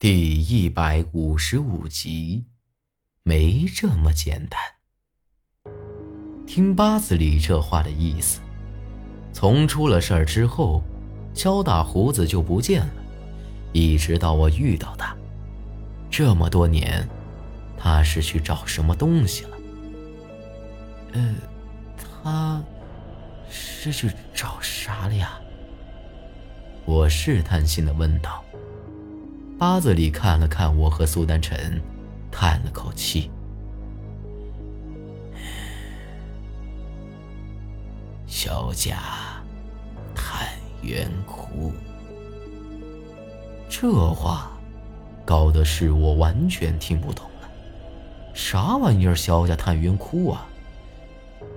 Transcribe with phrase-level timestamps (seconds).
[0.00, 2.46] 第一百五十五集，
[3.22, 4.58] 没这么简单。
[6.46, 8.40] 听八子里这话的意思，
[9.30, 10.82] 从出了事儿之后，
[11.34, 12.92] 肖大胡子就不见了，
[13.74, 15.14] 一直到我遇到他，
[16.10, 17.06] 这么多年，
[17.76, 19.56] 他是去找什么东西了？
[21.12, 21.34] 呃，
[21.98, 22.64] 他
[23.50, 25.38] 是去找啥了呀？
[26.86, 28.42] 我试探性的问道。
[29.60, 31.78] 八子里看了看我和苏丹晨，
[32.32, 33.30] 叹了口气
[38.26, 38.96] ：“萧家
[40.14, 40.48] 探
[40.80, 41.74] 冤窟。”
[43.68, 44.50] 这话
[45.26, 47.48] 搞的是我完全听不懂了。
[48.32, 49.14] 啥玩意儿？
[49.14, 50.46] 萧家探冤窟啊？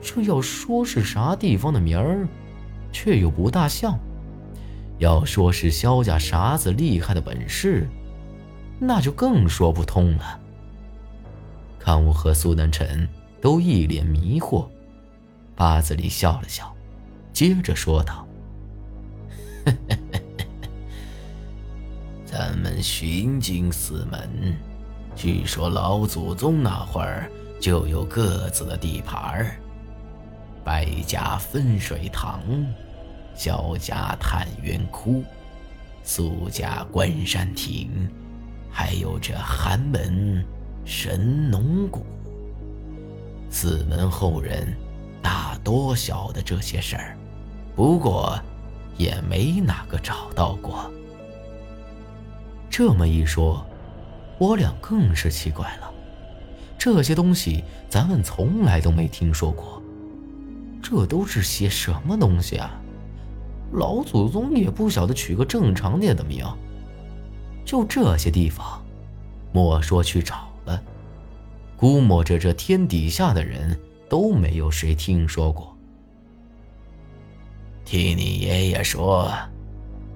[0.00, 2.26] 这要说是啥地方的名儿，
[2.90, 3.98] 却又不大像。
[5.00, 7.88] 要说是萧家啥子厉害的本事，
[8.78, 10.38] 那就更说不通了。
[11.78, 13.08] 看我和苏南辰
[13.40, 14.68] 都一脸迷惑，
[15.56, 16.70] 八子里笑了笑，
[17.32, 18.28] 接着说道
[22.26, 24.54] ：“咱们寻经寺门，
[25.16, 27.26] 据说老祖宗那会儿
[27.58, 29.56] 就有各自的地盘儿，
[30.62, 32.42] 百家分水塘。”
[33.42, 35.24] 萧家探冤窟，
[36.02, 38.06] 苏家关山亭，
[38.70, 40.44] 还有这寒门
[40.84, 42.04] 神农谷。
[43.48, 44.76] 四门后人
[45.22, 47.16] 大多晓得这些事儿，
[47.74, 48.38] 不过
[48.98, 50.90] 也没哪个找到过。
[52.68, 53.64] 这么一说，
[54.38, 55.90] 我俩更是奇怪了。
[56.76, 59.82] 这些东西咱们从来都没听说过，
[60.82, 62.78] 这都是些什么东西啊？
[63.72, 66.44] 老祖宗也不晓得取个正常点的名，
[67.64, 68.84] 就这些地方，
[69.52, 70.82] 莫说去找了，
[71.76, 73.78] 估摸着这天底下的人
[74.08, 75.76] 都没有谁听说过。
[77.84, 79.32] 听你爷爷说，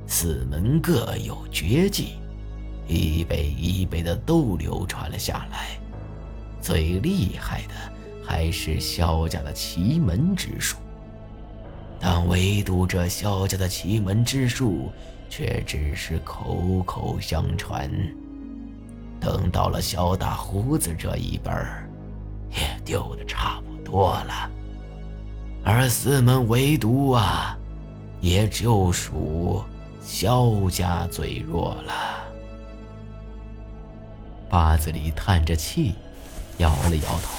[0.06, 2.14] 四门各有绝技，
[2.87, 5.78] 一辈一辈的都流传了下来，
[6.60, 7.75] 最厉害的
[8.25, 10.76] 还是萧家的奇门之术。
[11.99, 14.91] 但唯独这萧家的奇门之术，
[15.31, 17.91] 却只是口口相传。
[19.19, 21.88] 等到了萧大胡子这一辈儿，
[22.50, 24.50] 也丢的差不多了。
[25.65, 27.56] 而四门唯独啊，
[28.21, 29.65] 也就属
[30.03, 31.93] 萧家最弱了。
[34.50, 35.94] 八子里叹着气，
[36.59, 37.32] 摇了摇头。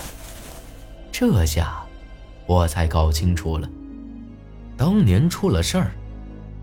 [1.12, 1.86] 这下，
[2.48, 3.70] 我才搞清楚了。
[4.78, 5.92] 当年出了事儿，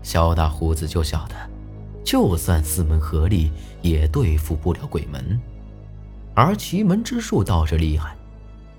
[0.01, 1.35] 萧大胡子就晓得，
[2.03, 3.51] 就算四门合力，
[3.81, 5.39] 也对付不了鬼门。
[6.35, 8.15] 而奇门之术倒是厉害，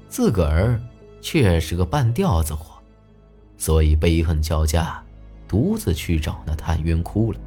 [0.09, 0.81] 自个儿
[1.21, 2.81] 却是个半吊子货，
[3.57, 5.03] 所以悲恨交加，
[5.49, 7.39] 独自去找那探冤窟了。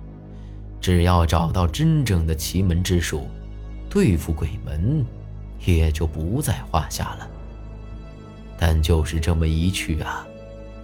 [0.80, 3.28] 只要找到真正的奇门之术，
[3.90, 5.06] 对付鬼门，
[5.66, 7.28] 也就不在话下了。
[8.58, 10.26] 但就是这么一去啊。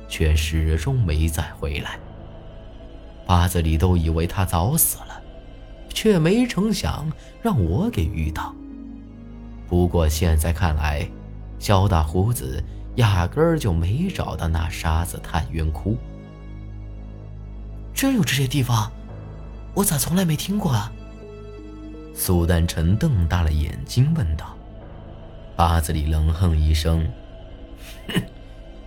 [0.07, 1.97] 却始终没再回来。
[3.25, 5.21] 八子里都以为他早死了，
[5.89, 8.53] 却没成想让我给遇到。
[9.67, 11.07] 不过现在看来，
[11.57, 12.63] 肖大胡子
[12.95, 15.97] 压根儿就没找到那沙子探冤窟。
[17.93, 18.91] 真有这些地方？
[19.73, 20.91] 我咋从来没听过啊？
[22.13, 24.55] 苏丹臣瞪大了眼睛问道。
[25.55, 27.07] 八子里冷哼一声
[28.09, 28.21] ：“哼，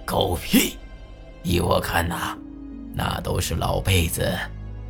[0.05, 0.77] 狗屁！”
[1.47, 2.37] 依我看呐，
[2.93, 4.37] 那都是老辈子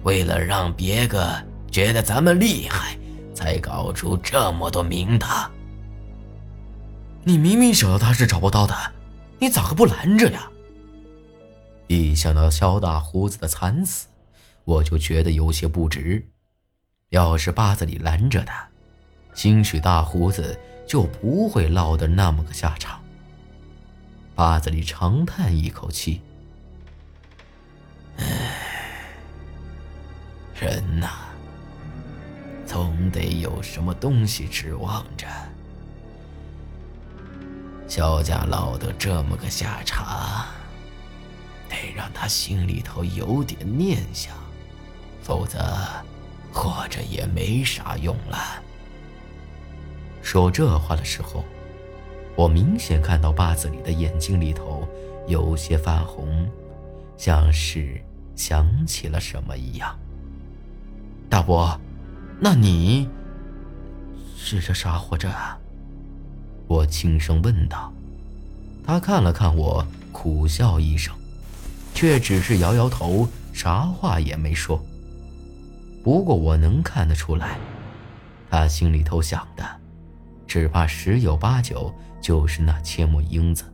[0.04, 1.30] 为了让别个
[1.70, 2.96] 觉得咱们厉害，
[3.34, 5.50] 才搞出这么多名堂。
[7.24, 8.74] 你明明晓得他是找不到的，
[9.38, 10.48] 你咋个不拦着呀？
[11.88, 14.06] 一想到肖大胡子的惨死，
[14.64, 16.26] 我就觉得有些不值。
[17.10, 18.66] 要是八子里拦着他，
[19.34, 22.98] 兴许大胡子就不会落得那么个下场。
[24.34, 26.22] 八子里长叹一口气。
[30.66, 31.08] 人呐，
[32.66, 35.24] 总得有什么东西指望着。
[37.86, 40.44] 萧家落得这么个下场，
[41.68, 44.34] 得让他心里头有点念想，
[45.22, 45.60] 否则
[46.52, 48.36] 活着也没啥用了。
[50.20, 51.44] 说这话的时候，
[52.34, 54.84] 我明显看到八子里的眼睛里头
[55.28, 56.50] 有些泛红，
[57.16, 58.02] 像是
[58.34, 59.96] 想起了什么一样。
[61.28, 61.78] 大伯，
[62.40, 63.08] 那你
[64.36, 65.28] 是这啥活着？
[66.68, 67.92] 我轻声问道。
[68.84, 71.12] 他看了看我，苦笑一声，
[71.92, 74.80] 却只是摇摇头，啥话也没说。
[76.04, 77.58] 不过我能看得出来，
[78.48, 79.64] 他心里头想的，
[80.46, 83.64] 只怕十有八九就是那千木英子。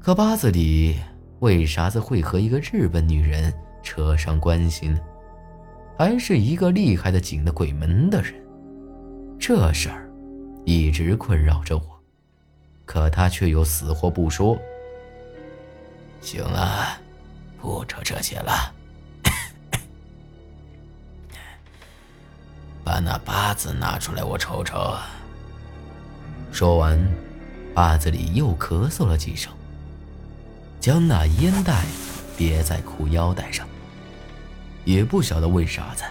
[0.00, 0.98] 可八字里
[1.38, 4.98] 为啥子会和一个日本女人扯上关系呢？
[6.00, 8.32] 还是一个厉害的紧的鬼门的人，
[9.38, 10.10] 这事儿
[10.64, 11.82] 一直困扰着我。
[12.86, 14.58] 可他却又死活不说。
[16.22, 16.98] 行了，
[17.60, 18.72] 不扯这些了，
[22.82, 24.96] 把那八字拿出来，我瞅瞅。
[26.50, 26.98] 说完，
[27.74, 29.52] 八字里又咳嗽了几声，
[30.80, 31.84] 将那烟袋
[32.38, 33.68] 别在裤腰带上。
[34.90, 36.02] 也不晓得为啥子，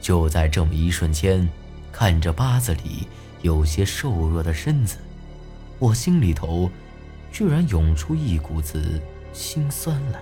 [0.00, 1.48] 就在这么一瞬间，
[1.92, 3.06] 看着八字里
[3.42, 4.98] 有些瘦弱的身子。
[5.78, 6.68] 我心里头，
[7.30, 9.00] 居然涌出一股子
[9.32, 10.20] 心酸来。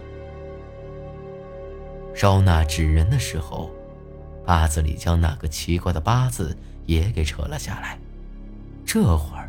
[2.15, 3.71] 烧那纸人的时候，
[4.45, 6.55] 八字里将那个奇怪的八字
[6.85, 7.99] 也给扯了下来。
[8.85, 9.49] 这会儿，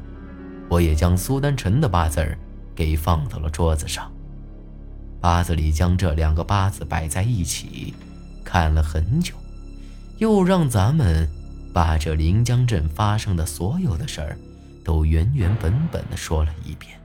[0.69, 2.37] 我也将苏丹臣的八字儿
[2.73, 4.09] 给放到了桌子上。
[5.19, 7.93] 八字里将这两个八字摆在一起，
[8.49, 9.33] 看了很久，
[10.19, 11.29] 又让咱们
[11.73, 14.37] 把这临江镇发生的所有的事儿。
[14.85, 16.97] 都原原本本的说了一遍。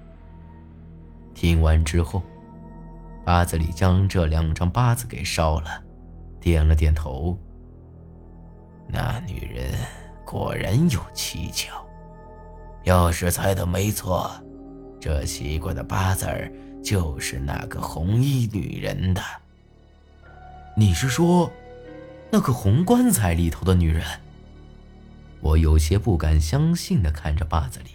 [1.34, 2.22] 听完之后，
[3.24, 5.82] 八字里将这两张八字给烧了，
[6.40, 7.36] 点了点头。
[8.86, 9.74] 那女人
[10.24, 11.84] 果然有蹊跷，
[12.84, 14.30] 要是猜的没错，
[15.00, 16.52] 这奇怪的八字儿
[16.84, 19.20] 就是那个红衣女人的。
[20.74, 21.52] 你是说，
[22.30, 24.04] 那个红棺材里头的女人？
[25.40, 27.90] 我有些不敢相信的看着八字里，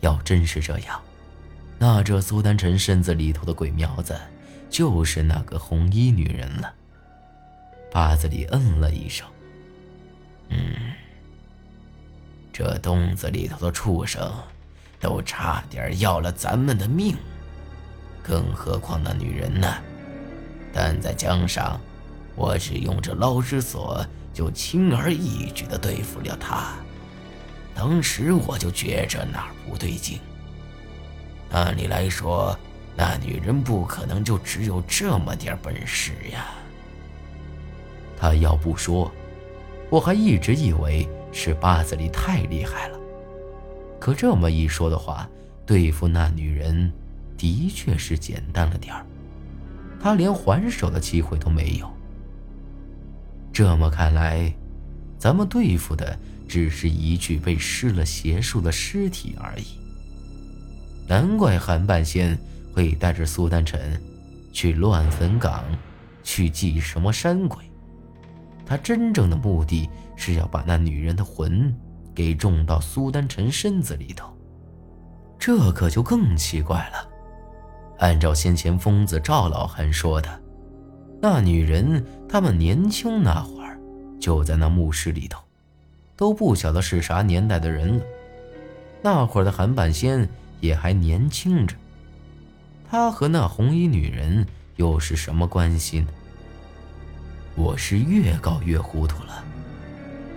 [0.00, 1.00] 要真是这样，
[1.78, 4.14] 那这苏丹臣身子里头的鬼苗子，
[4.70, 6.72] 就是那个红衣女人了。
[7.90, 9.26] 八字里嗯了一声，
[10.50, 10.74] 嗯，
[12.52, 14.32] 这洞子里头的畜生，
[15.00, 17.16] 都差点要了咱们的命，
[18.22, 19.76] 更何况那女人呢？
[20.72, 21.80] 但在江上，
[22.34, 24.04] 我只用这捞尸索。
[24.34, 26.72] 就轻而易举地对付了他。
[27.74, 30.18] 当时我就觉着哪儿不对劲。
[31.50, 32.58] 按理来说，
[32.96, 36.46] 那女人不可能就只有这么点本事呀。
[38.16, 39.12] 他要不说，
[39.90, 42.98] 我还一直以为是八字里太厉害了。
[44.00, 45.28] 可这么一说的话，
[45.66, 46.90] 对付那女人
[47.36, 49.04] 的确是简单了点儿。
[50.02, 51.88] 他连还手的机会都没有。
[53.52, 54.52] 这么看来，
[55.16, 56.18] 咱们对付的
[56.48, 59.78] 只是一具被施了邪术的尸体而已。
[61.06, 62.36] 难怪韩半仙
[62.74, 64.00] 会带着苏丹臣
[64.52, 65.62] 去乱坟岗，
[66.24, 67.64] 去祭什么山鬼。
[68.66, 71.72] 他真正的目的是要把那女人的魂
[72.14, 74.36] 给种到苏丹臣身子里头。
[75.38, 77.11] 这可就更奇怪了。
[78.02, 80.28] 按照先前疯子赵老汉说的。
[81.20, 83.78] 那女人，他们年轻那会儿，
[84.18, 85.40] 就在那墓室里头，
[86.16, 88.04] 都不晓得是啥年代的人了。
[89.02, 91.76] 那会儿的韩半仙也还年轻着，
[92.90, 96.08] 他和那红衣女人又是什么关系呢？
[97.54, 99.44] 我是越搞越糊涂了。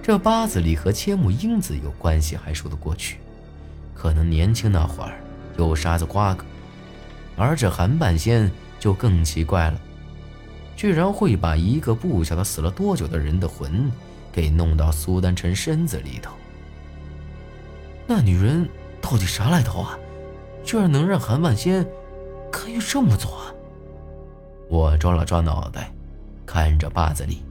[0.04, 3.18] 这八字里和千木英子有关系还说得过去，
[3.96, 5.20] 可能年轻那会儿
[5.58, 6.46] 有啥子瓜葛，
[7.38, 9.82] 而这韩半仙就更奇怪了。
[10.76, 13.92] 居然会把一个不晓得死了多久的人的魂
[14.32, 16.34] 给弄到苏丹臣身子里头。
[18.06, 18.68] 那女人
[19.02, 19.98] 到底啥来头啊？
[20.64, 21.88] 居然能让韩半仙
[22.52, 23.54] 可以这么做啊？
[24.68, 25.92] 我抓了抓脑袋，
[26.46, 27.44] 看着八子里。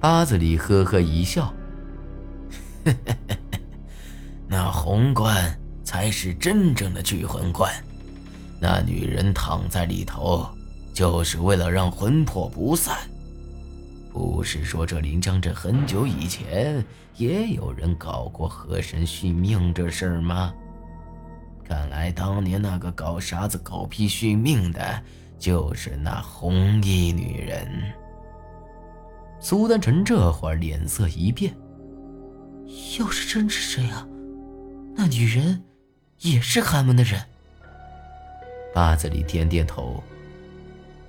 [0.00, 1.52] 八子里呵呵一笑
[4.46, 7.72] ：“那红棺才是真正的聚魂棺，
[8.64, 10.48] 那女人躺在里头。”
[10.94, 12.96] 就是为了让魂魄不散。
[14.12, 16.84] 不是说这临江镇很久以前
[17.16, 20.54] 也有人搞过河神续命这事儿吗？
[21.64, 25.02] 看来当年那个搞啥子狗屁续命的，
[25.36, 27.92] 就是那红衣女人。
[29.40, 31.52] 苏丹臣这会儿脸色一变，
[33.00, 34.08] 要是真是这样，
[34.94, 35.60] 那女人
[36.20, 37.20] 也是寒门的人。
[38.74, 40.02] 八子里点点头。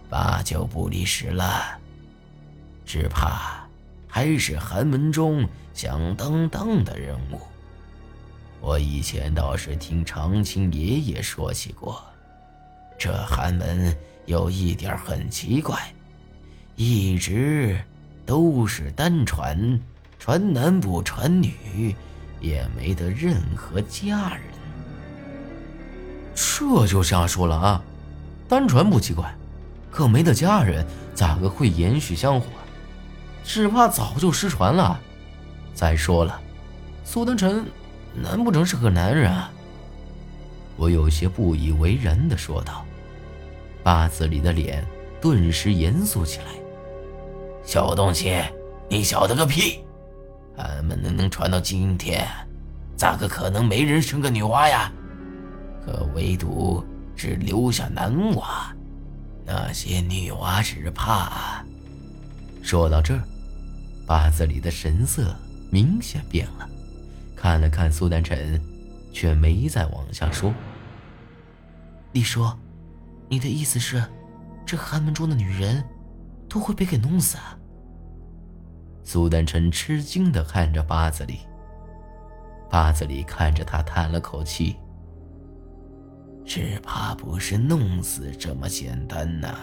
[0.07, 1.77] 八九不离十了，
[2.85, 3.67] 只怕
[4.07, 7.41] 还是寒门中响当当的人物。
[8.61, 12.01] 我以前倒是听长青爷爷说起过，
[12.97, 13.93] 这寒门
[14.25, 15.91] 有一点很奇怪，
[16.75, 17.77] 一直
[18.25, 19.79] 都是单传，
[20.19, 21.95] 传男不传女，
[22.39, 24.54] 也没得任何家人。
[26.57, 27.83] 这就瞎说了啊！
[28.47, 29.29] 单传不奇怪，
[29.91, 32.47] 可没得家人，咋个会延续香火？
[33.43, 34.97] 只怕早就失传了。
[35.73, 36.39] 再说了，
[37.03, 37.65] 苏丹臣。
[38.13, 39.29] 难不成是个男人？
[40.77, 42.85] 我有些不以为然的说道。
[43.83, 44.81] 八字里的脸
[45.19, 46.45] 顿时严肃起来。
[47.65, 48.41] 小东西，
[48.87, 49.83] 你晓得个屁！
[50.55, 52.25] 俺们能能传到今天，
[52.95, 54.89] 咋个可能没人生个女娃呀？
[55.85, 56.83] 可唯独
[57.15, 58.75] 只留下男娃，
[59.45, 61.63] 那些女娃只怕……
[62.63, 63.21] 说到这儿，
[64.07, 65.35] 八字里的神色
[65.71, 66.67] 明显变了。
[67.35, 68.59] 看了看苏丹臣，
[69.13, 70.51] 却没再往下说。
[72.13, 72.51] 李叔，
[73.29, 74.03] 你的意思是，
[74.65, 75.83] 这寒门中的女人
[76.49, 77.37] 都会被给弄死？
[77.37, 77.55] 啊？
[79.03, 81.41] 苏丹臣吃惊的看着八子里。
[82.71, 84.75] 八子里看着他，叹了口气
[86.45, 89.57] ：“只怕不是弄死这么简单呐。”